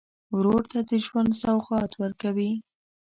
[0.35, 2.51] ورور ته د ژوند سوغات ورکوې.